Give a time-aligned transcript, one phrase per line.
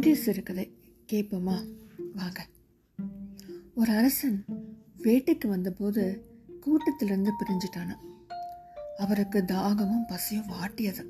[0.00, 0.72] இன்றைய சிறுகதை
[1.12, 1.64] கேட்போமா?
[2.14, 2.46] வாங்க.
[3.74, 4.44] ஒரு அரசன்
[4.98, 6.24] வேட்டைக்கு வந்தபோது
[6.60, 7.96] கூட்டத்திலிருந்து பிரிஞ்சிட்டான.
[8.96, 11.04] அவருக்கு தாகமும் பசியும் வாட்டியது.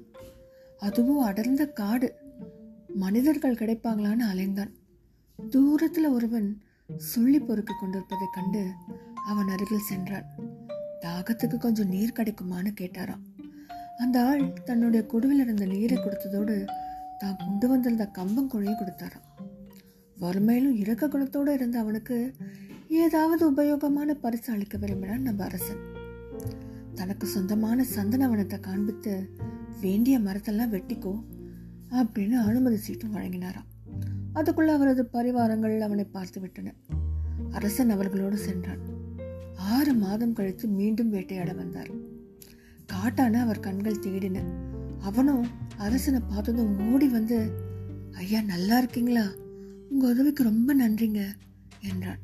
[0.78, 2.14] அதுவும் அடர்ந்த காடு.
[2.94, 4.70] மனிதர்கள் கிடைப்பாங்களான்னு அலைந்தான்.
[5.50, 6.62] தூரத்தில் ஒருவன்
[6.96, 8.70] சொல்லி பொறுக்கி கொண்டிருப்பதை கண்டு
[9.14, 10.26] அவன் அருகில் சென்றான்.
[11.00, 13.50] தாகத்துக்கு கொஞ்சம் நீர் கிடைக்குமான்னு கேட்டாராம்.
[13.98, 16.66] அந்த ஆள் தன்னுடைய குடுவில் இருந்த நீரை கொடுத்ததோடு
[17.20, 19.26] தான் கொண்டு வந்திருந்த கம்பங்குழியும் கொடுத்தாராம்.
[20.20, 22.34] வறுமையிலும் இறக்க குணத்தோடு இருந்த அவனுக்கு
[22.88, 25.82] ஏதாவது உபயோகமான பரிசு அளிக்க விரும்பினான் நம்ம அரசன்.
[26.94, 29.12] தனக்கு சொந்தமான சந்தனவனத்தை காண்பித்து
[29.80, 31.14] வேண்டிய மரத்தெல்லாம் வெட்டிக்கோ
[31.90, 33.68] அப்படின்னு அனுமதி சீட்டும் வழங்கினாராம்.
[34.34, 36.74] அதுக்குள்ள அவரது பரிவாரங்கள் அவனை பார்த்து விட்டன.
[37.50, 38.82] அரசன் அவர்களோடு சென்றான்.
[39.76, 41.90] ஆறு மாதம் கழித்து மீண்டும் வேட்டையாட வந்தார்.
[42.92, 44.38] காட்டான அவர் கண்கள் தேடின.
[45.00, 47.36] அவனும் அரசனை பார்த்ததும் ஓடி வந்து
[48.12, 49.32] ஐயா நல்லா இருக்கீங்களா?
[49.90, 51.20] உங்கள் உதவிக்கு ரொம்ப நன்றிங்க
[51.80, 52.18] என்றான்.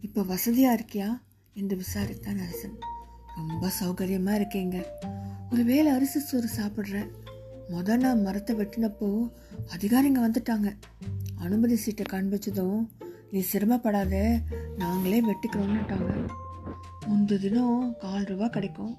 [0.00, 1.08] இப்போ வசதியாக இருக்கியா?
[1.52, 2.76] என்று விசாரித்தான் அரசன்.
[3.36, 4.98] ரொம்ப சௌகரியமாக இருக்கீங்க.
[5.50, 7.08] ஒருவேளை அரிசி சோறு சாப்பிட்றேன்
[7.70, 9.30] முத நான் மரத்தை வெட்டினப்போ
[9.76, 10.76] அதிகாரிங்க வந்துட்டாங்க.
[11.36, 12.88] அனுமதி சீட்டை காண்பிச்சதும்
[13.30, 14.42] நீ சிரமப்படாத
[14.76, 16.28] நாங்களே வெட்டிக்கிறோம்னுட்டாங்க.
[17.06, 18.98] முந்த தினம் கால் ரூபா கிடைக்கும்.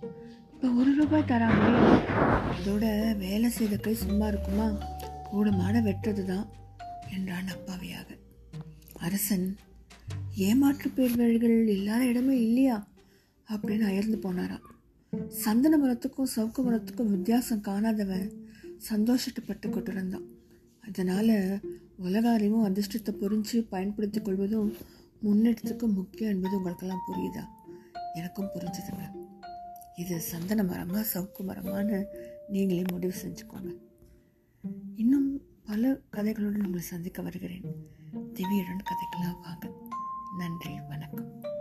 [0.64, 1.80] இப்போ ஒரு ரூபாய் தராங்களே
[2.58, 4.68] அதோட வேலை செய்த கை சும்மா இருக்குமா?
[5.32, 6.46] கூடமான வெட்டுறது தான்
[7.16, 8.08] என்றான் அப்பாவியாக.
[8.94, 9.58] அரசன்
[10.36, 12.88] ஏமாற்று பேர்வழிகள் இல்லாத இடமே இல்லையா?
[13.50, 14.68] அப்படின்னு அயர்ந்து போனாராம்
[15.30, 18.32] சந்தன மரத்துக்கும் சவுக்கு மரத்துக்கும் வித்தியாசம் காணாதவன்
[18.90, 20.28] சந்தோஷப்பட்டு கொண்டிருந்தான்.
[20.88, 21.62] அதனால்
[21.98, 24.76] உலக அறிவும் அதிர்ஷ்டத்தை புரிஞ்சு பயன்படுத்தி கொள்வதும்
[25.24, 27.46] முன்னேற்றத்துக்கு முக்கியம் என்பது உங்களுக்கெல்லாம் புரியுதா?
[28.14, 29.23] எனக்கும் புரிஞ்சுதுங்க.
[29.96, 32.06] இது சந்தன மரமா சவுக்கு மரமான்னு
[32.48, 33.78] நீங்களே முடிவு செஞ்சுக்கோங்க.
[34.96, 37.64] இன்னும் பல கதைகளுடன் உங்களை சந்திக்க வருகிறேன்.
[38.34, 39.72] திவ்யுடன் கதைக்கெல்லாம் வாங்க.
[40.38, 41.53] நன்றி வணக்கம்.